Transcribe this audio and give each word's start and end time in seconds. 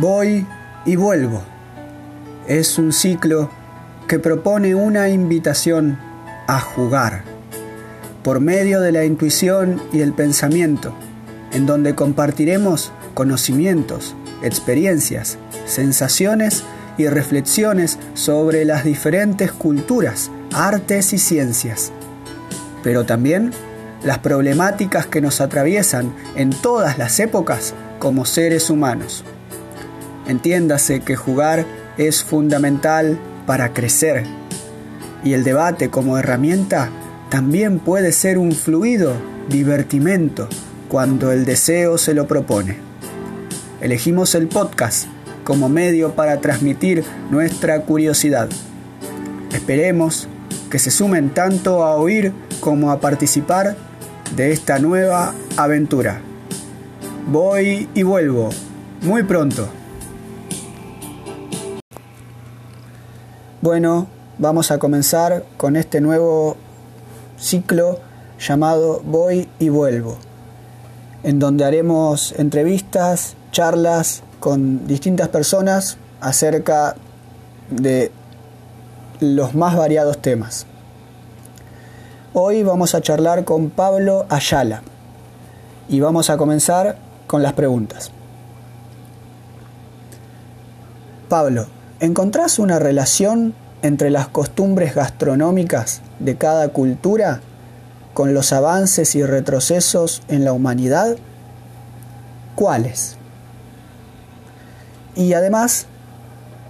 Voy 0.00 0.46
y 0.86 0.96
vuelvo. 0.96 1.42
Es 2.48 2.78
un 2.78 2.90
ciclo 2.90 3.50
que 4.08 4.18
propone 4.18 4.74
una 4.74 5.10
invitación 5.10 5.98
a 6.46 6.58
jugar 6.58 7.22
por 8.22 8.40
medio 8.40 8.80
de 8.80 8.92
la 8.92 9.04
intuición 9.04 9.78
y 9.92 10.00
el 10.00 10.14
pensamiento, 10.14 10.94
en 11.52 11.66
donde 11.66 11.94
compartiremos 11.94 12.92
conocimientos, 13.12 14.16
experiencias, 14.42 15.36
sensaciones 15.66 16.64
y 16.96 17.06
reflexiones 17.06 17.98
sobre 18.14 18.64
las 18.64 18.84
diferentes 18.84 19.52
culturas, 19.52 20.30
artes 20.54 21.12
y 21.12 21.18
ciencias, 21.18 21.92
pero 22.82 23.04
también 23.04 23.50
las 24.02 24.20
problemáticas 24.20 25.04
que 25.04 25.20
nos 25.20 25.42
atraviesan 25.42 26.14
en 26.36 26.48
todas 26.48 26.96
las 26.96 27.20
épocas 27.20 27.74
como 27.98 28.24
seres 28.24 28.70
humanos. 28.70 29.26
Entiéndase 30.26 31.00
que 31.00 31.16
jugar 31.16 31.64
es 31.96 32.22
fundamental 32.22 33.18
para 33.46 33.72
crecer 33.72 34.24
y 35.24 35.34
el 35.34 35.44
debate 35.44 35.90
como 35.90 36.18
herramienta 36.18 36.90
también 37.28 37.78
puede 37.78 38.12
ser 38.12 38.38
un 38.38 38.52
fluido 38.52 39.14
divertimento 39.48 40.48
cuando 40.88 41.30
el 41.32 41.44
deseo 41.44 41.98
se 41.98 42.14
lo 42.14 42.26
propone. 42.26 42.78
Elegimos 43.80 44.34
el 44.34 44.48
podcast 44.48 45.06
como 45.44 45.68
medio 45.68 46.14
para 46.14 46.40
transmitir 46.40 47.04
nuestra 47.30 47.80
curiosidad. 47.82 48.48
Esperemos 49.52 50.28
que 50.70 50.78
se 50.78 50.90
sumen 50.90 51.30
tanto 51.30 51.84
a 51.84 51.96
oír 51.96 52.32
como 52.60 52.90
a 52.90 53.00
participar 53.00 53.76
de 54.36 54.52
esta 54.52 54.78
nueva 54.78 55.34
aventura. 55.56 56.20
Voy 57.30 57.88
y 57.94 58.02
vuelvo 58.02 58.50
muy 59.02 59.22
pronto. 59.22 59.68
Bueno, 63.62 64.06
vamos 64.38 64.70
a 64.70 64.78
comenzar 64.78 65.44
con 65.58 65.76
este 65.76 66.00
nuevo 66.00 66.56
ciclo 67.36 67.98
llamado 68.38 69.02
Voy 69.04 69.50
y 69.58 69.68
vuelvo, 69.68 70.16
en 71.24 71.38
donde 71.38 71.66
haremos 71.66 72.32
entrevistas, 72.38 73.36
charlas 73.52 74.22
con 74.38 74.86
distintas 74.86 75.28
personas 75.28 75.98
acerca 76.22 76.96
de 77.68 78.10
los 79.20 79.54
más 79.54 79.76
variados 79.76 80.22
temas. 80.22 80.64
Hoy 82.32 82.62
vamos 82.62 82.94
a 82.94 83.02
charlar 83.02 83.44
con 83.44 83.68
Pablo 83.68 84.24
Ayala 84.30 84.80
y 85.86 86.00
vamos 86.00 86.30
a 86.30 86.38
comenzar 86.38 86.96
con 87.26 87.42
las 87.42 87.52
preguntas. 87.52 88.10
Pablo, 91.28 91.66
¿encontrás 92.00 92.58
una 92.58 92.78
relación 92.78 93.54
entre 93.82 94.10
las 94.10 94.28
costumbres 94.28 94.94
gastronómicas 94.94 96.00
de 96.18 96.36
cada 96.36 96.68
cultura 96.70 97.40
con 98.14 98.34
los 98.34 98.52
avances 98.52 99.14
y 99.14 99.22
retrocesos 99.22 100.22
en 100.28 100.44
la 100.44 100.52
humanidad? 100.52 101.16
¿Cuáles? 102.56 103.16
Y 105.14 105.34
además, 105.34 105.86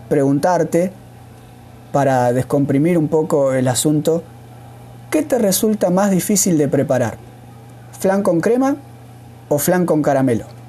preguntarte, 0.08 0.92
para 1.92 2.32
descomprimir 2.32 2.98
un 2.98 3.08
poco 3.08 3.52
el 3.52 3.68
asunto, 3.68 4.22
¿qué 5.10 5.22
te 5.22 5.38
resulta 5.38 5.90
más 5.90 6.10
difícil 6.10 6.58
de 6.58 6.68
preparar? 6.68 7.18
¿Flan 7.98 8.22
con 8.22 8.40
crema 8.40 8.76
o 9.48 9.58
flan 9.58 9.86
con 9.86 10.02
caramelo? 10.02 10.59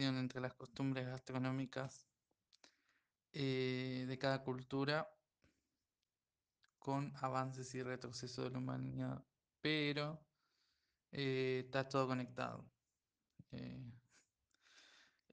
Entre 0.00 0.40
las 0.40 0.54
costumbres 0.54 1.06
gastronómicas 1.06 2.06
eh, 3.32 4.04
de 4.06 4.18
cada 4.18 4.42
cultura 4.42 5.08
con 6.78 7.12
avances 7.16 7.74
y 7.74 7.82
retrocesos 7.82 8.44
de 8.44 8.50
la 8.50 8.58
humanidad, 8.58 9.24
pero 9.60 10.20
eh, 11.12 11.62
está 11.64 11.88
todo 11.88 12.06
conectado. 12.06 12.70
Eh, 13.52 13.92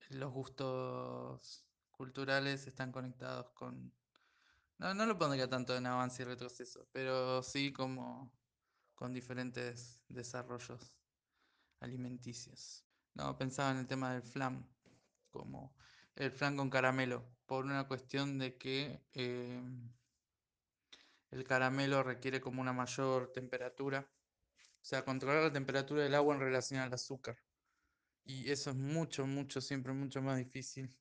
los 0.09 0.31
gustos 0.31 1.65
culturales 1.91 2.67
están 2.67 2.91
conectados 2.91 3.51
con... 3.51 3.93
No, 4.77 4.93
no 4.93 5.05
lo 5.05 5.17
pondría 5.17 5.49
tanto 5.49 5.75
en 5.75 5.85
avance 5.85 6.23
y 6.23 6.25
retroceso, 6.25 6.87
pero 6.91 7.43
sí 7.43 7.71
como 7.71 8.31
con 8.95 9.13
diferentes 9.13 10.01
desarrollos 10.07 10.97
alimenticios. 11.79 12.84
No, 13.15 13.37
pensaba 13.37 13.71
en 13.71 13.77
el 13.77 13.87
tema 13.87 14.13
del 14.13 14.23
flan, 14.23 14.69
como 15.31 15.75
el 16.15 16.31
flan 16.31 16.57
con 16.57 16.69
caramelo, 16.69 17.23
por 17.45 17.65
una 17.65 17.87
cuestión 17.87 18.37
de 18.37 18.57
que 18.57 19.01
eh, 19.13 19.61
el 21.31 21.43
caramelo 21.45 22.03
requiere 22.03 22.41
como 22.41 22.61
una 22.61 22.73
mayor 22.73 23.31
temperatura, 23.31 24.11
o 24.57 24.85
sea, 24.85 25.05
controlar 25.05 25.43
la 25.43 25.53
temperatura 25.53 26.03
del 26.03 26.15
agua 26.15 26.35
en 26.35 26.41
relación 26.41 26.81
al 26.81 26.93
azúcar. 26.93 27.37
Y 28.25 28.51
eso 28.51 28.71
es 28.71 28.75
mucho, 28.75 29.25
mucho, 29.25 29.61
siempre 29.61 29.93
mucho 29.93 30.21
más 30.21 30.37
difícil 30.37 30.93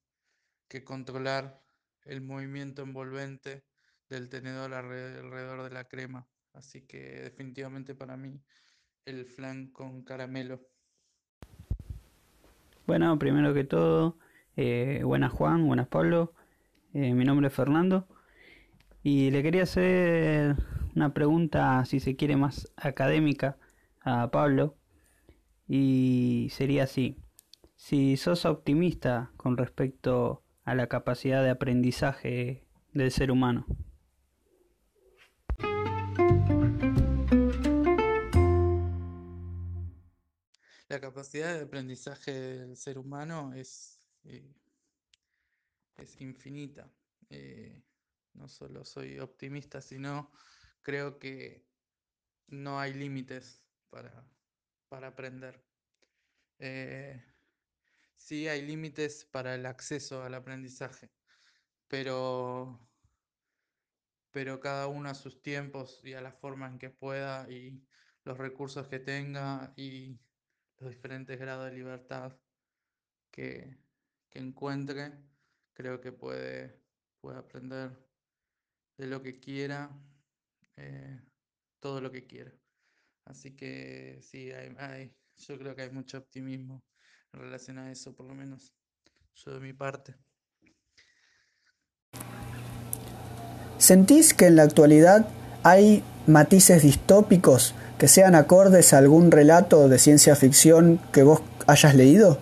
que 0.69 0.85
controlar 0.85 1.63
el 2.03 2.21
movimiento 2.21 2.83
envolvente 2.83 3.67
del 4.09 4.29
tenedor 4.29 4.75
alrededor 4.75 5.63
de 5.65 5.71
la 5.71 5.89
crema. 5.89 6.29
Así 6.53 6.87
que 6.87 7.23
definitivamente 7.23 7.95
para 7.95 8.17
mí 8.17 8.45
el 9.05 9.27
flan 9.27 9.73
con 9.73 10.05
caramelo. 10.05 10.74
Bueno, 12.87 13.19
primero 13.19 13.55
que 13.55 13.65
todo, 13.65 14.19
eh, 14.57 15.01
buenas 15.05 15.33
Juan, 15.33 15.67
buenas 15.67 15.89
Pablo. 15.89 16.35
Eh, 16.93 17.15
mi 17.15 17.25
nombre 17.25 17.49
es 17.49 17.55
Fernando. 17.55 18.07
Y 19.03 19.31
le 19.31 19.43
quería 19.43 19.63
hacer 19.63 20.57
una 20.95 21.15
pregunta, 21.15 21.83
si 21.87 21.99
se 21.99 22.15
quiere, 22.15 22.37
más 22.37 22.71
académica 22.77 23.57
a 24.03 24.31
Pablo. 24.31 24.77
Y 25.67 26.49
sería 26.51 26.85
así. 26.85 27.17
Si 27.75 28.19
sos 28.19 28.45
optimista 28.45 29.31
con 29.39 29.57
respecto 29.57 30.43
a 30.65 30.75
la 30.75 30.87
capacidad 30.87 31.43
de 31.43 31.51
aprendizaje 31.51 32.67
del 32.93 33.11
ser 33.11 33.31
humano. 33.31 33.65
La 40.95 41.01
capacidad 41.01 41.53
de 41.53 41.65
aprendizaje 41.65 42.31
del 42.31 42.77
ser 42.77 42.99
humano 42.99 43.53
es, 43.53 44.01
eh, 44.23 44.55
es 45.97 46.21
infinita. 46.21 46.89
Eh, 47.31 47.83
no 48.35 48.49
solo 48.49 48.85
soy 48.85 49.19
optimista, 49.19 49.81
sino 49.81 50.31
creo 50.83 51.19
que 51.19 51.67
no 52.47 52.79
hay 52.79 52.95
límites 52.95 53.67
para, 53.91 54.25
para 54.89 55.09
aprender. 55.09 55.67
Eh, 56.61 57.21
sí 58.15 58.47
hay 58.47 58.63
límites 58.63 59.25
para 59.25 59.57
el 59.57 59.67
acceso 59.67 60.23
al 60.23 60.35
aprendizaje, 60.35 61.11
pero, 61.89 62.89
pero 64.31 64.61
cada 64.61 64.87
uno 64.87 65.09
a 65.09 65.15
sus 65.17 65.43
tiempos 65.43 66.05
y 66.05 66.13
a 66.13 66.21
la 66.21 66.31
forma 66.31 66.69
en 66.69 66.79
que 66.79 66.91
pueda 66.91 67.51
y 67.51 67.85
los 68.23 68.39
recursos 68.39 68.87
que 68.87 69.01
tenga 69.01 69.75
y 69.77 70.21
los 70.85 70.93
diferentes 70.93 71.39
grados 71.39 71.71
de 71.71 71.77
libertad 71.77 72.37
que, 73.31 73.79
que 74.29 74.39
encuentre, 74.39 75.13
creo 75.73 75.99
que 76.01 76.13
puede, 76.13 76.79
puede 77.21 77.39
aprender 77.39 77.91
de 78.99 79.07
lo 79.07 79.23
que 79.23 79.41
quiera, 79.41 79.91
eh, 80.77 81.21
todo 81.81 82.03
lo 82.03 82.13
que 82.13 82.27
quiera. 82.27 82.53
Así 83.25 83.57
que 83.57 84.21
sí, 84.21 84.53
hay, 84.53 84.77
hay, 84.79 85.17
yo 85.39 85.59
creo 85.59 85.75
que 85.75 85.83
hay 85.83 85.91
mucho 85.91 86.19
optimismo 86.19 86.85
en 87.33 87.41
relación 87.41 87.79
a 87.79 87.91
eso, 87.91 88.15
por 88.15 88.27
lo 88.27 88.35
menos 88.35 88.75
yo 89.37 89.55
de 89.55 89.61
mi 89.61 89.73
parte. 89.73 90.15
¿Sentís 93.79 94.35
que 94.35 94.47
en 94.47 94.57
la 94.57 94.65
actualidad 94.65 95.29
hay 95.63 96.05
matices 96.27 96.83
distópicos 96.83 97.75
que 98.05 98.09
sean 98.09 98.35
acordes 98.35 98.93
a 98.93 98.99
algún 98.99 99.31
relato 99.31 99.89
de 99.89 99.99
ciencia 99.99 100.37
ficción 100.37 101.01
que 101.11 101.23
vos 101.23 101.41
hayas 101.67 101.95
leído? 101.95 102.39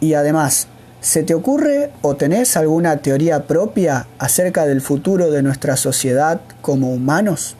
Y 0.00 0.14
además, 0.14 0.66
¿se 1.00 1.22
te 1.22 1.32
ocurre 1.32 1.92
o 2.02 2.16
tenés 2.16 2.56
alguna 2.56 2.96
teoría 3.02 3.46
propia 3.46 4.08
acerca 4.18 4.66
del 4.66 4.80
futuro 4.80 5.30
de 5.30 5.44
nuestra 5.44 5.76
sociedad 5.76 6.40
como 6.60 6.92
humanos? 6.92 7.54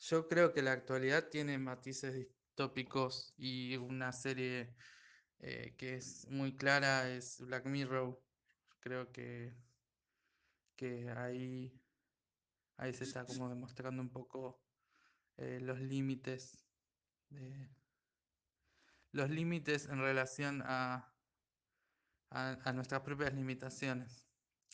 Yo 0.00 0.28
creo 0.28 0.52
que 0.52 0.60
la 0.60 0.72
actualidad 0.72 1.30
tiene 1.30 1.56
matices 1.56 2.12
distópicos 2.12 3.32
y 3.38 3.78
una 3.78 4.12
serie 4.12 4.76
eh, 5.38 5.74
que 5.78 5.94
es 5.96 6.26
muy 6.28 6.54
clara 6.54 7.08
es 7.08 7.40
Black 7.40 7.64
Mirror. 7.64 8.25
Creo 8.86 9.10
que, 9.10 9.52
que 10.76 11.10
ahí, 11.10 11.76
ahí 12.76 12.92
se 12.92 13.02
está 13.02 13.24
como 13.24 13.48
demostrando 13.48 14.00
un 14.00 14.10
poco 14.10 14.62
eh, 15.38 15.58
los 15.60 15.80
límites 15.80 16.64
los 19.10 19.28
límites 19.28 19.86
en 19.86 19.98
relación 19.98 20.62
a, 20.64 21.12
a, 22.30 22.72
nuestras 22.74 23.00
propias 23.00 23.34
limitaciones. 23.34 24.24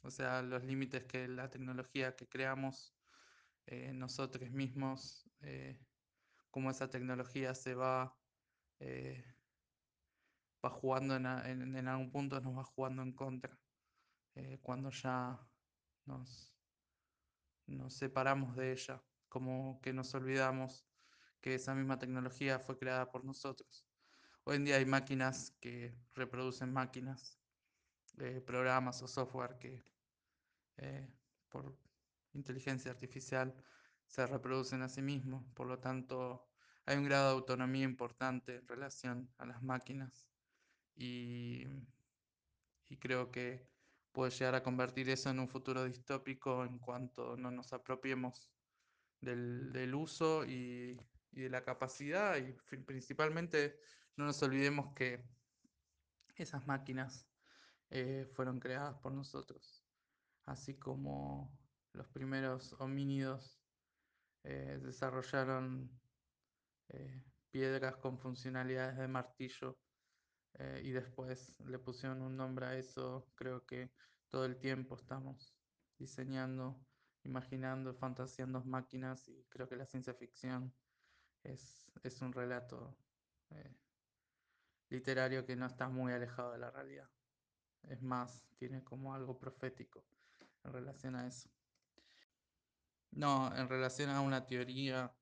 O 0.02 0.10
sea, 0.10 0.42
los 0.42 0.62
límites 0.62 1.04
que 1.04 1.26
la 1.26 1.48
tecnología 1.48 2.14
que 2.14 2.28
creamos 2.28 2.94
eh, 3.64 3.94
nosotros 3.94 4.50
mismos, 4.50 5.26
eh, 5.40 5.80
cómo 6.50 6.70
esa 6.70 6.90
tecnología 6.90 7.54
se 7.54 7.74
va, 7.74 8.14
eh, 8.78 9.24
va 10.62 10.68
jugando 10.68 11.16
en, 11.16 11.26
algún 11.88 12.10
punto, 12.10 12.38
nos 12.42 12.58
va 12.58 12.64
jugando 12.64 13.00
en 13.00 13.12
contra. 13.12 13.61
Cuando 14.62 14.90
ya 14.90 15.38
nos, 16.06 16.52
nos 17.66 17.94
separamos 17.94 18.56
de 18.56 18.72
ella, 18.72 19.02
como 19.28 19.80
que 19.82 19.92
nos 19.92 20.14
olvidamos 20.14 20.86
que 21.40 21.54
esa 21.54 21.74
misma 21.74 21.98
tecnología 21.98 22.58
fue 22.58 22.78
creada 22.78 23.10
por 23.10 23.24
nosotros. 23.24 23.86
Hoy 24.44 24.56
en 24.56 24.64
día 24.64 24.76
hay 24.76 24.86
máquinas 24.86 25.52
que 25.60 25.94
reproducen 26.14 26.72
máquinas, 26.72 27.38
eh, 28.18 28.40
programas 28.40 29.02
o 29.02 29.08
software 29.08 29.58
que 29.58 29.84
eh, 30.76 31.08
por 31.48 31.78
inteligencia 32.32 32.90
artificial 32.90 33.54
se 34.06 34.26
reproducen 34.26 34.82
a 34.82 34.88
sí 34.88 35.02
mismos. 35.02 35.44
Por 35.54 35.66
lo 35.66 35.78
tanto, 35.78 36.46
hay 36.84 36.96
un 36.96 37.04
grado 37.04 37.28
de 37.28 37.34
autonomía 37.34 37.84
importante 37.84 38.56
en 38.56 38.68
relación 38.68 39.32
a 39.38 39.46
las 39.46 39.62
máquinas 39.62 40.28
y, 40.94 41.64
creo 43.00 43.30
que 43.30 43.71
puede 44.12 44.30
llegar 44.30 44.54
a 44.54 44.62
convertir 44.62 45.08
eso 45.08 45.30
en 45.30 45.40
un 45.40 45.48
futuro 45.48 45.84
distópico 45.84 46.64
en 46.64 46.78
cuanto 46.78 47.36
no 47.36 47.50
nos 47.50 47.72
apropiemos 47.72 48.50
del, 49.20 49.94
uso 49.94 50.44
y, 50.44 50.98
y, 51.30 51.40
de 51.40 51.48
la 51.48 51.64
capacidad 51.64 52.36
y 52.36 52.52
principalmente 52.84 53.78
no 54.16 54.26
nos 54.26 54.42
olvidemos 54.42 54.92
que 54.94 55.24
esas 56.36 56.66
máquinas 56.66 57.26
eh, 57.90 58.26
fueron 58.34 58.58
creadas 58.58 58.96
por 59.00 59.12
nosotros, 59.12 59.84
así 60.46 60.78
como 60.78 61.56
los 61.92 62.08
primeros 62.08 62.74
homínidos 62.78 63.60
eh, 64.44 64.80
desarrollaron 64.82 65.90
eh, 66.88 67.22
piedras 67.50 67.96
con 67.96 68.18
funcionalidades 68.18 68.96
de 68.96 69.08
martillo 69.08 69.78
y 70.82 70.90
después 70.90 71.60
le 71.60 71.78
pusieron 71.78 72.22
un 72.22 72.36
nombre 72.36 72.66
a 72.66 72.76
eso, 72.76 73.26
creo 73.34 73.64
que 73.66 73.90
todo 74.28 74.44
el 74.44 74.58
tiempo 74.58 74.94
estamos 74.94 75.54
diseñando, 75.98 76.86
imaginando, 77.24 77.94
fantaseando 77.94 78.62
máquinas 78.64 79.28
y 79.28 79.44
creo 79.48 79.68
que 79.68 79.76
la 79.76 79.86
ciencia 79.86 80.14
ficción 80.14 80.72
es, 81.42 81.90
es 82.02 82.20
un 82.20 82.32
relato 82.32 82.96
literario 84.92 85.44
que 85.44 85.56
no 85.56 85.66
está 85.66 85.88
muy 85.88 86.12
alejado 86.12 86.52
de 86.52 86.58
la 86.58 86.70
realidad. 86.70 87.08
Es 87.82 88.02
más, 88.02 88.44
tiene 88.56 88.84
como 88.84 89.14
algo 89.14 89.38
profético 89.38 90.04
en 90.64 90.72
relación 90.72 91.16
a 91.16 91.26
eso. 91.26 91.50
No, 93.10 93.54
en 93.56 93.68
relación 93.68 94.10
a 94.10 94.20
una 94.20 94.46
teoría 94.46 95.14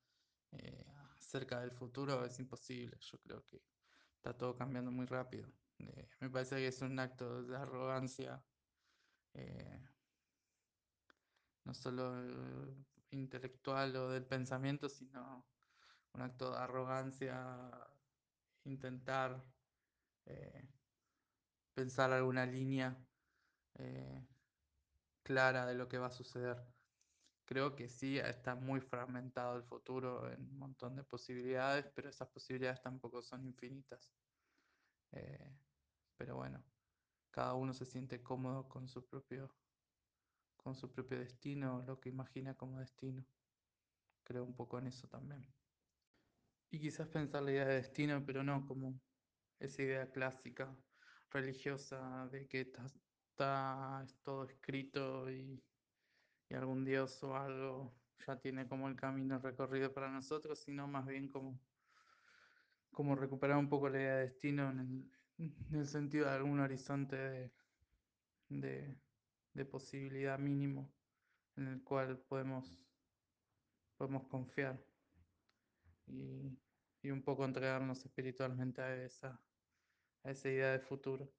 eh, 0.53 0.87
acerca 1.17 1.61
del 1.61 1.73
futuro 1.73 2.25
es 2.25 2.39
imposible. 2.39 2.99
Yo 3.01 3.19
creo 3.19 3.45
que 3.47 3.63
está 4.21 4.37
todo 4.37 4.55
cambiando 4.55 4.91
muy 4.91 5.07
rápido. 5.07 5.51
Eh, 5.79 6.09
me 6.21 6.29
parece 6.29 6.57
que 6.57 6.67
es 6.67 6.83
un 6.83 6.99
acto 6.99 7.43
de 7.43 7.57
arrogancia, 7.57 8.45
eh, 9.33 9.81
no 11.65 11.73
solo 11.73 12.77
intelectual 13.11 13.97
o 13.97 14.11
del 14.11 14.27
pensamiento, 14.27 14.91
sino 14.91 15.49
un 16.13 16.21
acto 16.23 16.51
de 16.51 16.59
arrogancia 16.59 17.71
intentar 18.65 19.43
eh, 20.27 20.69
pensar 21.73 22.13
alguna 22.13 22.45
línea 22.45 23.03
eh, 23.79 24.29
clara 25.23 25.65
de 25.65 25.75
lo 25.75 25.89
que 25.89 25.99
va 25.99 26.09
a 26.09 26.11
suceder. 26.11 26.59
Creo 27.51 27.75
que 27.75 27.89
sí, 27.89 28.17
está 28.17 28.55
muy 28.55 28.81
fragmentado 28.81 29.57
el 29.57 29.65
futuro 29.65 30.31
en 30.31 30.41
un 30.41 30.57
montón 30.57 30.95
de 30.95 31.03
posibilidades, 31.03 31.85
pero 31.97 32.09
esas 32.09 32.29
posibilidades 32.29 32.81
tampoco 32.81 33.23
son 33.23 33.45
infinitas. 33.45 34.13
Eh, 35.11 35.53
pero 36.17 36.37
bueno, 36.37 36.65
cada 37.33 37.55
uno 37.55 37.75
se 37.75 37.87
siente 37.87 38.23
cómodo 38.23 38.69
con 38.69 38.87
su 38.87 39.05
propio 39.05 39.53
con 40.59 40.77
su 40.77 40.93
propio 40.93 41.19
destino, 41.19 41.83
lo 41.83 41.99
que 41.99 42.11
imagina 42.11 42.55
como 42.55 42.79
destino. 42.79 43.27
Creo 44.23 44.45
un 44.45 44.55
poco 44.55 44.79
en 44.79 44.87
eso 44.87 45.09
también. 45.09 45.45
Y 46.71 46.79
quizás 46.79 47.09
pensar 47.09 47.43
la 47.43 47.51
idea 47.51 47.65
de 47.65 47.75
destino, 47.75 48.25
pero 48.25 48.45
no 48.45 48.65
como 48.65 49.01
esa 49.59 49.83
idea 49.83 50.13
clásica 50.13 50.77
religiosa 51.31 52.29
de 52.31 52.47
que 52.47 52.61
está, 52.61 54.07
todo 54.23 54.45
escrito 54.45 55.29
y, 55.33 55.61
algún 56.55 56.85
dios 56.85 57.23
o 57.23 57.37
algo 57.37 57.93
ya 58.27 58.37
tiene 58.37 58.67
como 58.67 58.89
el 58.89 58.97
camino 58.97 59.39
recorrido 59.39 59.93
para 59.93 60.11
nosotros, 60.11 60.59
sino 60.59 60.87
más 60.87 61.07
bien 61.07 61.29
como, 61.29 61.59
como 62.91 63.15
recuperar 63.15 63.57
un 63.57 63.69
poco 63.69 63.89
la 63.89 63.99
idea 63.99 64.17
de 64.17 64.23
destino 64.27 64.71
en 64.71 65.11
el, 65.73 65.87
sentido 65.87 66.27
de 66.27 66.33
algún 66.33 66.61
horizonte 66.61 67.17
de, 68.49 68.97
de, 69.55 69.65
posibilidad 69.65 70.39
mínimo 70.39 70.93
en 71.57 71.69
el 71.69 71.83
cual 71.83 72.19
podemos, 72.19 72.79
podemos 73.97 74.27
confiar 74.27 74.79
y, 76.07 76.59
y 77.03 77.11
un 77.11 77.23
poco 77.23 77.45
entregarnos 77.45 78.05
espiritualmente 78.05 78.83
a 78.83 79.05
esa, 79.05 79.41
a 80.25 80.31
esa 80.31 80.49
idea 80.49 80.73
de 80.73 80.81
futuro. 80.81 81.31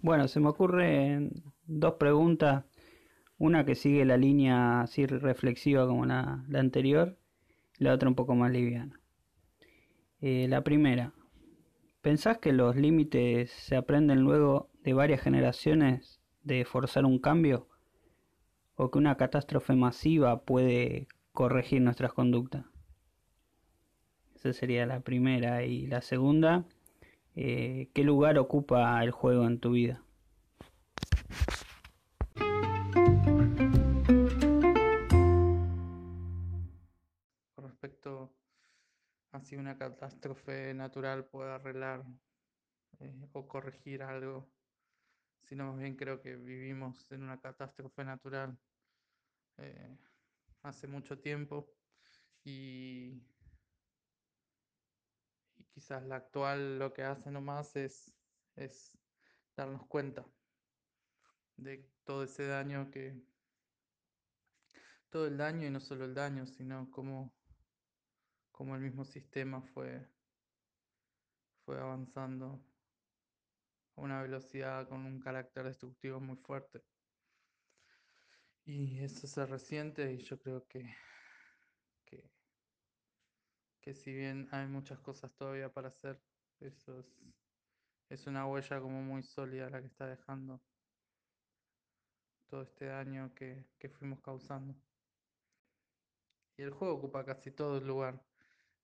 Bueno, 0.00 0.28
se 0.28 0.38
me 0.38 0.48
ocurren 0.48 1.32
dos 1.68 1.94
preguntas. 1.94 2.64
Una 3.36 3.64
que 3.64 3.76
sigue 3.76 4.04
la 4.04 4.16
línea 4.16 4.80
así 4.80 5.06
reflexiva 5.06 5.86
como 5.86 6.04
la, 6.06 6.44
anterior, 6.54 7.16
la 7.76 7.94
otra 7.94 8.08
un 8.08 8.16
poco 8.16 8.34
más 8.34 8.50
liviana. 8.50 8.98
Eh, 10.20 10.46
la 10.48 10.64
primera, 10.64 11.12
¿pensás 12.00 12.38
que 12.38 12.52
los 12.52 12.74
límites 12.74 13.52
se 13.52 13.76
aprenden 13.76 14.22
luego 14.22 14.70
de 14.82 14.94
varias 14.94 15.20
generaciones 15.20 16.20
de 16.42 16.64
forzar 16.64 17.04
un 17.04 17.20
cambio? 17.20 17.68
¿O 18.74 18.90
que 18.90 18.98
una 18.98 19.16
catástrofe 19.16 19.74
masiva 19.74 20.42
puede 20.42 21.06
corregir 21.32 21.82
nuestras 21.82 22.12
conductas? 22.12 22.64
Esa 24.34 24.52
sería 24.52 24.86
la 24.86 25.00
primera. 25.00 25.64
Y 25.64 25.86
la 25.86 26.00
segunda, 26.00 26.64
eh, 27.36 27.88
¿qué 27.92 28.02
lugar 28.02 28.38
ocupa 28.38 29.02
el 29.04 29.10
juego 29.12 29.46
en 29.46 29.58
tu 29.60 29.72
vida? 29.72 30.02
Con 37.54 37.64
respecto 37.68 38.34
a 39.32 39.40
si 39.40 39.56
una 39.56 39.76
catástrofe 39.76 40.72
natural 40.74 41.26
puede 41.26 41.52
arreglar 41.52 42.04
eh, 43.00 43.28
o 43.32 43.46
corregir 43.46 44.02
algo, 44.02 44.50
sino 45.42 45.72
más 45.72 45.78
bien 45.78 45.96
creo 45.96 46.20
que 46.20 46.36
vivimos 46.36 47.10
en 47.10 47.22
una 47.22 47.40
catástrofe 47.40 48.04
natural 48.04 48.58
eh, 49.58 49.98
hace 50.62 50.86
mucho 50.86 51.18
tiempo 51.18 51.68
y 52.44 53.22
quizás 55.68 56.02
la 56.04 56.16
actual 56.16 56.78
lo 56.78 56.92
que 56.92 57.02
hace 57.02 57.30
nomás 57.30 57.76
es, 57.76 58.14
es 58.56 58.98
darnos 59.54 59.86
cuenta 59.86 60.24
de 61.58 61.86
todo 62.04 62.22
ese 62.24 62.46
daño 62.46 62.90
que, 62.90 63.20
todo 65.10 65.26
el 65.26 65.36
daño 65.36 65.66
y 65.66 65.70
no 65.70 65.80
solo 65.80 66.06
el 66.06 66.14
daño, 66.14 66.46
sino 66.46 66.90
cómo, 66.90 67.34
cómo 68.50 68.74
el 68.74 68.80
mismo 68.80 69.04
sistema 69.04 69.60
fue, 69.60 70.08
fue 71.66 71.78
avanzando 71.78 72.64
a 73.96 74.00
una 74.00 74.22
velocidad 74.22 74.88
con 74.88 75.04
un 75.04 75.20
carácter 75.20 75.64
destructivo 75.64 76.20
muy 76.20 76.36
fuerte. 76.36 76.82
Y 78.64 78.98
eso 79.00 79.26
se 79.26 79.44
resiente 79.44 80.12
y 80.12 80.18
yo 80.18 80.38
creo 80.38 80.66
que, 80.66 80.94
que 82.04 82.30
que 83.80 83.94
si 83.94 84.12
bien 84.12 84.46
hay 84.50 84.66
muchas 84.66 84.98
cosas 85.00 85.32
todavía 85.32 85.72
para 85.72 85.88
hacer, 85.88 86.20
eso 86.60 87.04
es, 88.10 88.26
una 88.26 88.46
huella 88.46 88.80
como 88.80 89.00
muy 89.00 89.22
sólida 89.22 89.70
la 89.70 89.80
que 89.80 89.86
está 89.86 90.06
dejando 90.06 90.60
todo 92.48 92.62
este 92.62 92.86
daño 92.86 93.32
que, 93.34 93.64
fuimos 93.98 94.20
causando. 94.20 94.74
Y 96.56 96.62
el 96.62 96.70
juego 96.70 96.94
ocupa 96.94 97.24
casi 97.24 97.50
todo 97.50 97.78
el 97.78 97.86
lugar. 97.86 98.20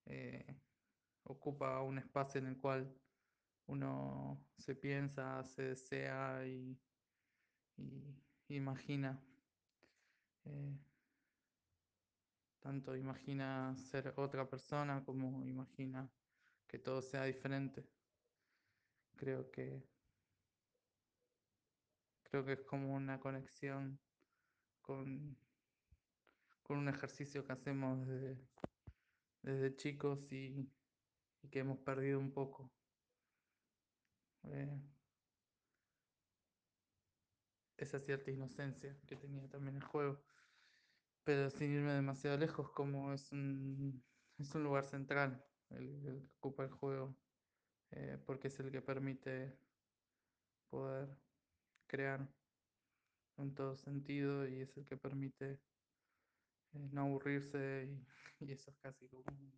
Eh, 0.05 0.45
ocupa 1.23 1.81
un 1.81 1.97
espacio 1.97 2.39
en 2.39 2.47
el 2.47 2.57
cual 2.57 2.95
uno 3.67 4.39
se 4.57 4.75
piensa, 4.75 5.43
se 5.43 5.63
desea 5.63 6.45
y, 6.45 6.77
y 7.77 8.55
imagina. 8.55 9.19
Eh, 10.45 10.77
tanto 12.59 12.95
imagina 12.95 13.75
ser 13.77 14.13
otra 14.15 14.47
persona 14.47 15.03
como 15.03 15.43
imagina 15.45 16.09
que 16.67 16.79
todo 16.79 17.01
sea 17.01 17.25
diferente. 17.25 17.85
Creo 19.15 19.49
que 19.51 19.83
creo 22.35 22.45
que 22.45 22.53
es 22.53 22.63
como 22.63 22.93
una 22.93 23.17
conexión 23.17 23.97
con, 24.81 25.37
con 26.63 26.79
un 26.79 26.89
ejercicio 26.89 27.45
que 27.45 27.53
hacemos 27.53 28.05
desde, 29.41 29.75
chicos 29.77 30.29
y, 30.33 30.69
que 31.49 31.59
hemos 31.59 31.77
perdido 31.79 32.19
un 32.19 32.33
poco. 32.33 32.73
Eh, 34.43 34.81
esa 37.77 38.01
cierta 38.01 38.31
inocencia 38.31 38.99
que 39.07 39.15
tenía 39.15 39.47
también 39.47 39.77
el 39.77 39.83
juego. 39.83 40.21
Pero 41.23 41.49
sin 41.49 41.71
irme 41.71 41.93
demasiado 41.93 42.37
lejos, 42.37 42.69
como 42.71 43.13
es 43.13 43.31
un, 43.31 44.03
es 44.39 44.53
un 44.53 44.63
lugar 44.63 44.83
central 44.83 45.41
el, 45.69 46.05
el 46.05 46.19
que 46.19 46.35
ocupa 46.35 46.63
el 46.63 46.71
juego, 46.71 47.15
eh, 47.91 48.17
porque 48.25 48.49
es 48.49 48.59
el 48.59 48.71
que 48.71 48.81
permite 48.81 49.57
poder 50.69 51.24
crear 51.87 52.27
en 53.37 53.53
todo 53.53 53.75
sentido 53.75 54.47
y 54.47 54.61
es 54.61 54.75
el 54.77 54.85
que 54.85 54.97
permite 54.97 55.59
eh, 56.73 56.89
no 56.91 57.01
aburrirse 57.01 57.89
y, 58.39 58.41
eso 58.51 58.71
es 58.71 58.77
casi 58.77 59.07
como 59.07 59.23
un, 59.27 59.53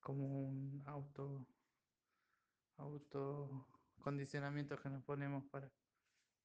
como 0.00 0.48
un 0.48 0.82
auto 0.86 1.46
autocondicionamiento 2.76 4.78
que 4.78 4.88
nos 4.88 5.02
ponemos 5.02 5.44
para, 5.50 5.70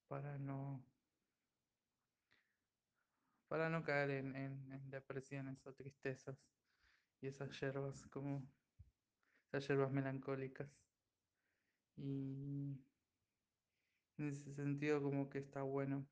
para 0.07 0.37
no 0.37 0.83
para 3.47 3.69
no 3.69 3.83
caer 3.83 4.09
en, 4.09 4.35
en, 4.35 4.71
en 4.71 4.89
depresiones 4.89 5.63
o 5.67 5.73
tristezas 5.73 6.35
y 7.21 7.27
esas 7.27 7.51
hierbas 7.59 8.07
como 8.07 8.43
esas 9.53 9.67
hierbas 9.67 9.91
melancólicas. 9.91 10.67
Y 11.95 12.83
en 14.23 14.33
ese 14.33 14.53
sentido 14.53 15.01
como 15.01 15.29
que 15.29 15.39
está 15.39 15.61
bueno 15.61 16.05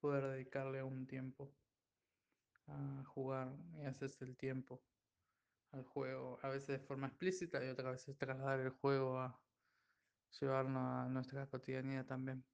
poder 0.00 0.24
dedicarle 0.26 0.82
un 0.82 1.06
tiempo 1.06 1.50
a 2.68 3.04
jugar 3.04 3.52
y 3.80 3.84
hacerse 3.84 4.24
el 4.24 4.36
tiempo 4.36 4.80
al 5.72 5.84
juego, 5.84 6.38
a 6.42 6.48
veces 6.48 6.68
de 6.68 6.78
forma 6.78 7.08
explícita 7.08 7.64
y 7.64 7.68
otras 7.68 7.92
veces 7.92 8.16
trasladar 8.16 8.60
el 8.60 8.70
juego 8.70 9.18
a 9.18 9.38
llevarnos 10.40 11.06
a 11.06 11.08
nuestra 11.08 11.46
cotidianidad 11.46 12.04
también. 12.06 12.44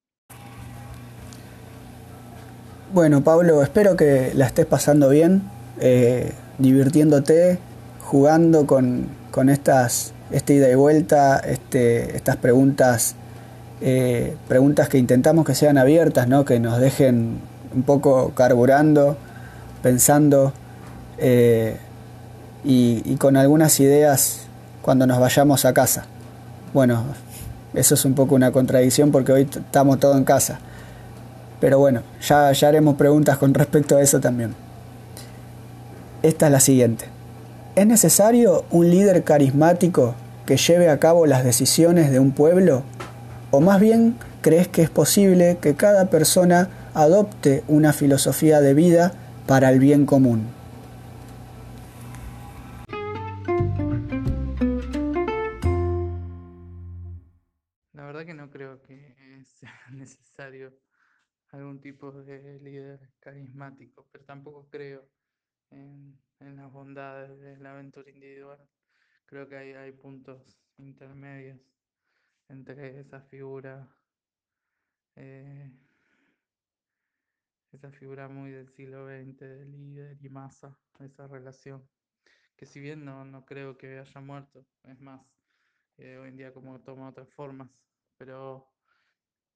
Bueno, 2.92 3.24
Pablo, 3.24 3.62
espero 3.62 3.96
que 3.96 4.32
la 4.34 4.46
estés 4.46 4.66
pasando 4.66 5.08
bien, 5.08 5.42
eh, 5.80 6.32
divirtiéndote, 6.58 7.58
jugando 8.00 8.66
con, 8.66 9.08
con, 9.30 9.48
estas, 9.48 10.12
esta 10.30 10.52
ida 10.52 10.70
y 10.70 10.74
vuelta, 10.74 11.38
este, 11.38 12.16
estas 12.16 12.36
preguntas, 12.36 13.16
eh, 13.84 14.36
preguntas 14.46 14.88
que 14.88 14.96
intentamos 14.96 15.44
que 15.44 15.56
sean 15.56 15.76
abiertas, 15.76 16.28
¿no? 16.28 16.44
que 16.44 16.60
nos 16.60 16.78
dejen 16.78 17.40
un 17.74 17.82
poco 17.82 18.32
carburando, 18.34 19.16
pensando. 19.82 20.52
Eh, 21.18 21.76
y, 22.64 23.16
con 23.16 23.36
algunas 23.36 23.80
ideas 23.80 24.42
cuando 24.82 25.06
nos 25.06 25.18
vayamos 25.18 25.64
a 25.64 25.74
casa. 25.74 26.04
Bueno, 26.72 27.02
eso 27.74 27.94
es 27.94 28.04
un 28.04 28.14
poco 28.14 28.36
una 28.36 28.52
contradicción 28.52 29.10
porque 29.10 29.32
hoy 29.32 29.42
estamos 29.50 29.98
todos 29.98 30.16
en 30.16 30.24
casa. 30.24 30.60
Pero 31.60 31.78
bueno, 31.78 32.02
ya, 32.20 32.52
ya 32.52 32.68
haremos 32.68 32.96
preguntas 32.96 33.36
con 33.38 33.52
respecto 33.52 33.96
a 33.96 34.02
eso 34.02 34.20
también. 34.20 34.54
Esta 36.22 36.46
es 36.46 36.52
la 36.52 36.60
siguiente. 36.60 37.06
¿Es 37.74 37.86
necesario 37.86 38.64
un 38.70 38.90
líder 38.90 39.24
carismático 39.24 40.14
que 40.46 40.56
lleve 40.56 40.88
a 40.88 40.98
cabo 40.98 41.26
las 41.26 41.42
decisiones 41.42 42.12
de 42.12 42.20
un 42.20 42.30
pueblo? 42.30 42.82
¿O 43.54 43.60
más 43.60 43.82
bien 43.82 44.16
crees 44.40 44.66
que 44.66 44.80
es 44.80 44.88
posible 44.88 45.58
que 45.60 45.76
cada 45.76 46.08
persona 46.08 46.90
adopte 46.94 47.64
una 47.68 47.92
filosofía 47.92 48.62
de 48.62 48.72
vida 48.72 49.12
para 49.46 49.68
el 49.70 49.78
bien 49.78 50.06
común? 50.06 50.48
La 57.92 58.06
verdad 58.06 58.24
que 58.24 58.32
no 58.32 58.50
creo 58.50 58.80
que 58.80 59.14
sea 59.44 59.78
necesario 59.90 60.72
algún 61.50 61.78
tipo 61.82 62.10
de 62.10 62.58
líder 62.60 63.00
carismático, 63.20 64.08
pero 64.10 64.24
tampoco 64.24 64.66
creo 64.70 65.06
en, 65.68 66.18
las 66.40 66.72
bondades 66.72 67.38
de 67.38 67.58
la 67.58 67.72
aventura 67.72 68.10
individual. 68.10 68.66
Creo 69.26 69.46
que 69.46 69.56
hay, 69.56 69.72
hay 69.74 69.92
puntos 69.92 70.58
intermedios 70.78 71.60
entre 72.52 73.00
esa 73.00 73.22
figura, 73.22 73.88
eh, 75.16 75.72
esa 77.72 77.90
figura 77.90 78.28
muy 78.28 78.50
del 78.50 78.68
siglo 78.68 79.06
XX 79.06 79.38
de 79.38 79.64
líder 79.64 80.18
y 80.20 80.28
masa, 80.28 80.78
esa 81.00 81.26
relación, 81.26 81.88
que 82.56 82.66
si 82.66 82.78
bien 82.80 83.04
no, 83.04 83.24
no 83.24 83.44
creo 83.46 83.76
que 83.78 83.98
haya 83.98 84.20
muerto, 84.20 84.66
es 84.84 85.00
más, 85.00 85.26
eh, 85.96 86.18
hoy 86.18 86.28
en 86.28 86.36
día 86.36 86.52
como 86.52 86.80
toma 86.82 87.08
otras 87.08 87.32
formas, 87.32 87.70
pero 88.18 88.74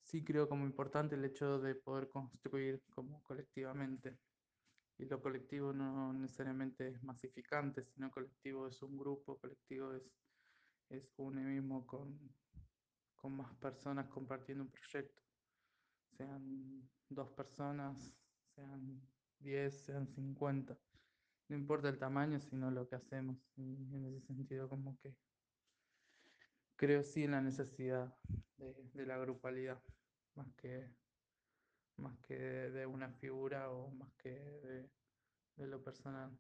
sí 0.03 0.25
creo 0.25 0.49
como 0.49 0.65
importante 0.65 1.17
el 1.17 1.25
hecho 1.25 1.59
de 1.61 1.75
poder 1.75 2.09
construir 2.09 2.83
como 2.91 3.23
colectivamente. 3.23 4.19
Y 4.99 5.05
lo 5.05 5.21
colectivo 5.21 5.75
no 5.75 6.15
necesariamente 6.15 6.89
es 6.89 7.03
masificante, 7.03 7.85
sino 7.85 8.11
colectivo 8.11 8.67
es 8.67 8.81
un 8.83 8.97
grupo, 8.97 9.39
colectivo 9.39 9.93
es, 9.93 10.03
es 10.89 11.13
uno 11.19 11.43
mismo 11.43 11.87
con, 11.87 12.19
con 13.17 13.37
más 13.37 13.55
personas 13.57 14.07
compartiendo 14.09 14.65
un 14.65 14.71
proyecto. 14.71 15.23
Sean 16.17 16.89
dos 17.09 17.31
personas, 17.31 18.13
sean 18.55 19.01
diez, 19.39 19.85
sean 19.85 20.07
cincuenta. 20.07 20.77
No 21.49 21.57
importa 21.57 21.89
el 21.89 21.99
tamaño, 21.99 22.41
sino 22.41 22.71
lo 22.71 22.89
que 22.89 22.97
hacemos. 22.97 23.37
Y 23.57 23.95
en 23.95 24.05
ese 24.07 24.21
sentido 24.27 24.69
como 24.69 24.99
que 24.99 25.15
creo 26.77 27.03
sí 27.03 27.25
en 27.25 27.33
la 27.33 27.41
necesidad 27.41 28.15
de, 28.59 29.07
la 29.07 29.17
grupalidad 29.19 29.83
más 30.35 30.47
que 30.57 30.89
más 31.97 32.17
que 32.19 32.35
de, 32.35 32.71
de 32.71 32.87
una 32.87 33.11
figura 33.15 33.71
o 33.71 33.91
más 33.93 34.13
que 34.19 34.31
de, 34.31 34.91
de, 35.57 35.67
lo 35.67 35.83
personal. 35.83 36.31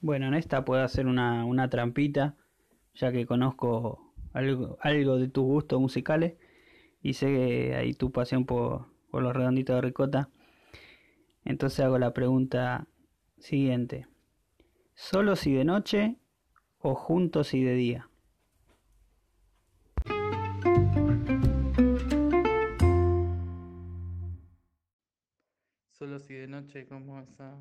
Bueno, 0.00 0.26
en 0.26 0.34
esta 0.34 0.64
puedo 0.64 0.82
hacer 0.82 1.06
una, 1.06 1.44
una 1.44 1.68
trampita, 1.68 2.36
ya 2.94 3.10
que 3.10 3.26
conozco 3.26 4.11
algo, 4.32 4.78
algo 4.80 5.18
de 5.18 5.28
tus 5.28 5.44
gustos 5.44 5.80
musicales 5.80 6.34
y 7.02 7.14
sé 7.14 7.26
que 7.26 7.74
hay 7.74 7.94
tu 7.94 8.12
pasión 8.12 8.46
por, 8.46 8.86
por 9.10 9.22
los 9.22 9.34
redonditos 9.34 9.76
de 9.76 9.82
ricota. 9.82 10.30
Entonces 11.44 11.80
hago 11.80 11.98
la 11.98 12.12
pregunta 12.14 12.86
siguiente. 13.38 14.06
¿Solo 14.94 15.36
si 15.36 15.52
de 15.52 15.64
noche 15.64 16.16
o 16.78 16.94
juntos 16.94 17.48
si 17.48 17.62
de 17.62 17.74
día? 17.74 18.08
solo 26.02 26.18
si 26.18 26.34
de 26.34 26.48
noche 26.48 26.84
como 26.84 27.20
esa, 27.20 27.56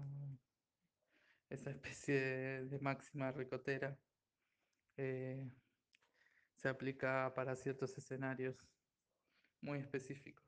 esa 1.52 1.70
especie 1.70 2.16
de, 2.16 2.66
de 2.66 2.80
máxima 2.80 3.32
ricotera 3.32 4.00
eh, 4.98 5.48
se 6.62 6.70
aplica 6.70 7.34
para 7.34 7.56
ciertos 7.56 7.98
escenarios 7.98 8.56
muy 9.62 9.80
específicos 9.80 10.46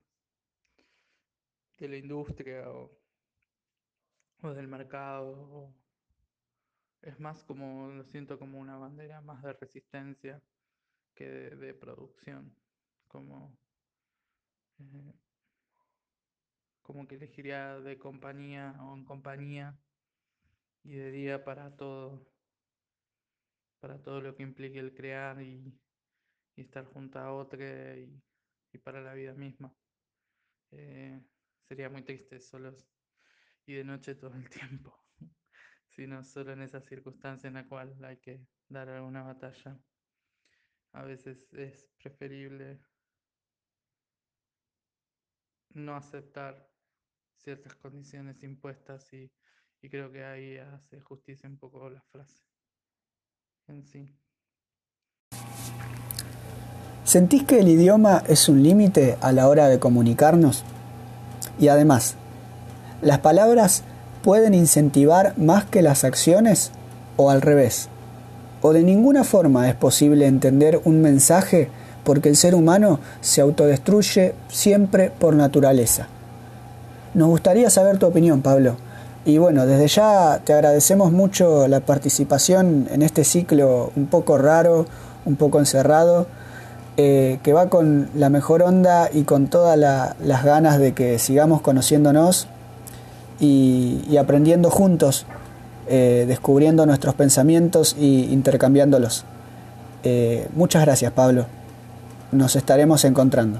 de 1.77 1.87
la 1.87 1.97
industria 1.97 2.69
o, 2.69 2.91
del 4.41 4.67
mercado. 4.67 5.73
Es 7.01 7.19
más 7.19 7.43
como, 7.43 7.89
lo 7.89 8.03
siento 8.03 8.37
como 8.37 8.59
una 8.59 8.77
bandera 8.77 9.21
más 9.21 9.41
de 9.41 9.53
resistencia 9.53 10.41
que 11.15 11.27
de, 11.29 11.55
de 11.55 11.73
producción, 11.73 12.55
como 13.07 13.57
eh, 14.79 15.13
como 16.83 17.07
que 17.07 17.15
elegiría 17.15 17.79
de 17.79 17.97
compañía 17.97 18.75
o 18.81 18.95
en 18.95 19.05
compañía 19.05 19.79
y 20.83 20.95
de 20.95 21.11
día 21.11 21.43
para 21.43 21.75
todo, 21.75 22.27
para 23.79 24.01
todo 24.01 24.21
lo 24.21 24.35
que 24.35 24.43
implique 24.43 24.79
el 24.79 24.93
crear 24.93 25.41
y, 25.41 25.73
y 26.55 26.61
estar 26.63 26.85
junto 26.85 27.19
a 27.19 27.33
otra 27.33 27.97
y, 27.97 28.23
y, 28.71 28.77
para 28.79 29.01
la 29.01 29.13
vida 29.13 29.33
misma. 29.33 29.75
Eh, 30.71 31.21
sería 31.61 31.89
muy 31.89 32.03
triste 32.03 32.39
solos 32.39 32.87
y 33.65 33.75
de 33.75 33.83
noche 33.85 34.15
todo 34.15 34.35
el 34.35 34.49
tiempo. 34.49 34.95
sino 35.87 36.23
solo 36.23 36.53
en 36.53 36.61
esa 36.63 36.81
circunstancia 36.81 37.47
en 37.47 37.55
la 37.55 37.67
cual 37.67 38.03
hay 38.03 38.19
que 38.19 38.47
dar 38.67 38.89
alguna 38.89 39.23
batalla. 39.23 39.79
A 40.93 41.03
veces 41.03 41.51
es 41.53 41.91
preferible 42.01 42.79
no 45.69 45.95
aceptar 45.95 46.69
ciertas 47.35 47.75
condiciones 47.75 48.43
impuestas 48.43 49.11
y, 49.13 49.33
y 49.81 49.89
creo 49.89 50.11
que 50.11 50.23
ahí 50.23 50.57
hace 50.57 50.99
justicia 51.01 51.49
un 51.49 51.57
poco 51.59 51.89
la 51.89 52.01
frase 52.11 52.45
en 53.67 53.83
sí. 53.83 54.22
¿Sentís 57.05 57.43
que 57.43 57.59
el 57.59 57.67
idioma 57.67 58.23
es 58.29 58.47
un 58.47 58.63
límite 58.63 59.17
a 59.19 59.33
la 59.33 59.49
hora 59.49 59.67
de 59.67 59.77
comunicarnos? 59.77 60.63
Y 61.59 61.67
además, 61.67 62.15
¿las 63.01 63.19
palabras 63.19 63.83
pueden 64.21 64.53
incentivar 64.53 65.33
más 65.37 65.65
que 65.65 65.81
las 65.81 66.05
acciones 66.05 66.71
o 67.17 67.29
al 67.29 67.41
revés? 67.41 67.89
¿O 68.61 68.71
de 68.71 68.83
ninguna 68.83 69.25
forma 69.25 69.67
es 69.67 69.75
posible 69.75 70.27
entender 70.27 70.79
un 70.85 71.01
mensaje 71.01 71.67
porque 72.05 72.29
el 72.29 72.37
ser 72.37 72.55
humano 72.55 73.01
se 73.19 73.41
autodestruye 73.41 74.33
siempre 74.47 75.11
por 75.11 75.35
naturaleza? 75.35 76.07
Nos 77.13 77.27
gustaría 77.27 77.69
saber 77.69 77.97
tu 77.97 78.05
opinión, 78.05 78.41
Pablo. 78.41 78.77
Y 79.25 79.39
bueno, 79.39 79.65
desde 79.65 79.89
ya 79.89 80.39
te 80.45 80.53
agradecemos 80.53 81.11
mucho 81.11 81.67
la 81.67 81.81
participación 81.81 82.87
en 82.89 83.01
este 83.01 83.25
ciclo 83.25 83.91
un 83.97 84.05
poco 84.05 84.37
raro, 84.37 84.85
un 85.25 85.35
poco 85.35 85.59
encerrado, 85.59 86.27
eh, 86.97 87.39
que 87.43 87.53
va 87.53 87.69
con 87.69 88.09
la 88.15 88.29
mejor 88.29 88.61
onda 88.61 89.09
y 89.11 89.23
con 89.23 89.47
todas 89.47 89.77
las 89.77 90.43
ganas 90.43 90.79
de 90.79 90.93
que 90.93 91.19
sigamos 91.19 91.61
conociéndonos 91.61 92.47
y, 93.39 94.15
aprendiendo 94.17 94.69
juntos, 94.69 95.25
eh, 95.87 96.25
descubriendo 96.27 96.85
nuestros 96.85 97.15
pensamientos 97.15 97.95
e 97.99 98.05
intercambiándolos. 98.05 99.25
Eh, 100.03 100.47
muchas 100.53 100.83
gracias, 100.85 101.11
Pablo. 101.13 101.45
Nos 102.31 102.55
estaremos 102.55 103.03
encontrando. 103.05 103.59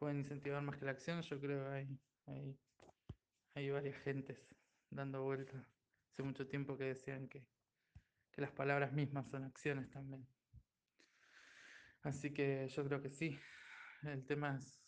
pueden 0.00 0.20
incentivar 0.20 0.62
más 0.62 0.76
que 0.76 0.86
la 0.86 0.90
acción, 0.92 1.20
yo 1.22 1.38
creo 1.38 1.62
que 1.62 1.88
hay, 2.26 2.56
varias 3.68 3.96
gentes 4.02 4.38
dando 4.88 5.22
vueltas. 5.22 5.62
Hace 6.10 6.22
mucho 6.22 6.46
tiempo 6.46 6.78
que 6.78 6.84
decían 6.84 7.28
que, 7.28 7.46
que 8.32 8.40
las 8.40 8.52
palabras 8.52 8.92
mismas 8.92 9.28
son 9.28 9.44
acciones 9.44 9.90
también. 9.90 10.26
Así 12.02 12.32
que 12.32 12.68
yo 12.68 12.84
creo 12.86 13.02
que 13.02 13.10
sí. 13.10 13.38
El 14.02 14.24
tema 14.24 14.56
es 14.56 14.80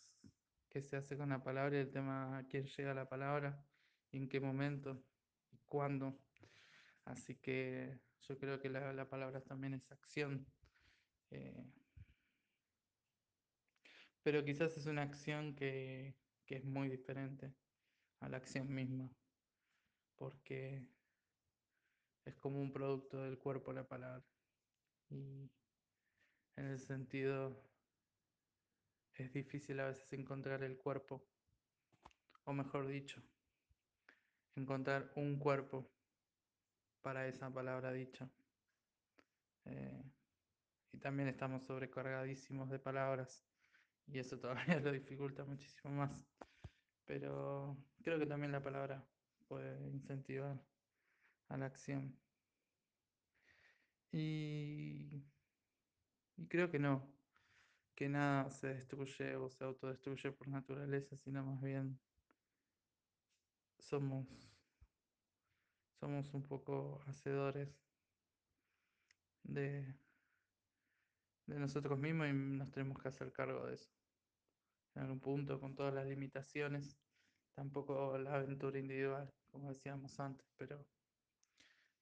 qué 0.69 0.81
se 0.81 0.97
hace 0.97 1.15
con 1.15 1.29
la 1.29 1.43
palabra 1.43 1.79
el 1.79 1.91
tema 1.91 2.39
a 2.39 2.47
quién 2.47 2.65
llega 2.65 2.95
la 2.95 3.07
palabra 3.07 3.63
y 4.11 4.17
en 4.17 4.27
qué 4.27 4.39
momento 4.39 5.03
y 5.51 5.57
cuándo. 5.67 6.19
Así 7.05 7.35
que 7.35 7.99
yo 8.21 8.37
creo 8.39 8.59
que 8.59 8.69
la, 8.69 9.07
palabra 9.09 9.41
también 9.41 9.75
es 9.75 9.91
acción. 9.91 10.47
Eh, 11.29 11.63
pero 14.23 14.43
quizás 14.43 14.75
es 14.77 14.85
una 14.85 15.03
acción 15.03 15.55
que, 15.55 16.15
es 16.47 16.63
muy 16.65 16.87
diferente 16.87 17.51
a 18.23 18.29
la 18.29 18.37
acción 18.37 18.73
misma, 18.73 19.11
porque 20.15 20.87
es 22.25 22.35
como 22.37 22.61
un 22.61 22.71
producto 22.71 23.21
del 23.21 23.37
cuerpo 23.37 23.73
la 23.73 23.87
palabra. 23.87 24.23
Y 25.09 25.51
en 26.55 26.71
ese 26.71 26.85
sentido 26.85 27.61
es 29.15 29.33
difícil 29.33 29.79
a 29.81 29.87
veces 29.87 30.11
encontrar 30.13 30.63
el 30.63 30.77
cuerpo, 30.77 31.27
o 32.45 32.53
mejor 32.53 32.87
dicho, 32.87 33.21
encontrar 34.55 35.11
un 35.15 35.37
cuerpo 35.37 35.91
para 37.01 37.27
esa 37.27 37.53
palabra 37.53 37.91
dicha. 37.91 38.29
Eh, 39.65 40.03
y 40.93 40.97
también 40.99 41.27
estamos 41.27 41.63
sobrecargadísimos 41.63 42.69
de 42.69 42.79
palabras 42.79 43.45
y 44.07 44.19
eso 44.19 44.39
todavía 44.39 44.79
lo 44.79 44.91
dificulta 44.93 45.43
muchísimo 45.43 45.93
más. 45.93 46.25
Pero 47.05 47.77
creo 48.01 48.19
que 48.19 48.25
también 48.25 48.51
la 48.51 48.61
palabra 48.63 49.05
puede 49.47 49.89
incentivar 49.89 50.59
a 51.49 51.57
la 51.57 51.65
acción. 51.65 52.17
Y, 54.11 55.23
creo 56.47 56.69
que 56.69 56.79
no, 56.79 57.11
que 57.95 58.09
nada 58.09 58.49
se 58.51 58.67
destruye 58.67 59.35
o 59.35 59.49
se 59.49 59.63
autodestruye 59.63 60.31
por 60.31 60.47
naturaleza, 60.47 61.17
sino 61.17 61.43
más 61.43 61.61
bien 61.61 61.99
somos, 63.79 64.27
somos 65.99 66.33
un 66.33 66.43
poco 66.43 67.03
hacedores 67.07 67.69
de, 69.43 69.95
de 71.47 71.59
nosotros 71.59 71.97
mismos 71.97 72.27
y 72.27 72.33
nos 72.33 72.71
tenemos 72.71 73.01
que 73.01 73.09
hacer 73.09 73.31
cargo 73.31 73.65
de 73.65 73.75
eso. 73.75 74.02
En 74.95 75.01
algún 75.03 75.19
punto, 75.19 75.59
con 75.59 75.75
todas 75.75 75.93
las 75.93 76.05
limitaciones, 76.07 76.97
tampoco 77.55 78.17
la 78.17 78.35
aventura 78.35 78.79
individual, 78.79 79.33
como 79.51 79.69
decíamos 79.69 80.19
antes, 80.19 80.47
pero 80.57 80.87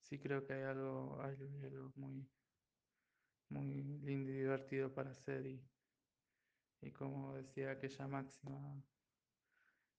sí 0.01 0.19
creo 0.19 0.45
que 0.45 0.54
hay 0.54 0.63
algo, 0.63 1.17
muy, 1.95 2.30
muy 3.49 3.84
lindo 4.01 4.32
y 4.32 4.36
divertido 4.38 4.93
para 4.93 5.12
hacer 5.12 5.45
y, 5.45 5.69
y 6.82 6.91
como 6.91 7.36
decía 7.36 7.71
aquella 7.71 8.08
máxima, 8.08 8.84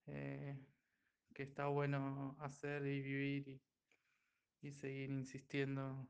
eh, 0.06 0.58
que 1.34 1.42
está 1.44 1.68
bueno 1.68 2.36
hacer 2.40 2.86
y 2.86 3.00
vivir 3.02 3.48
y, 3.48 3.62
y 4.68 4.72
seguir 4.72 5.10
insistiendo 5.10 6.08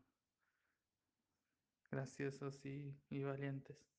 graciosos 1.91 2.65
y, 2.67 3.01
y 3.09 3.23
valientes. 3.23 3.92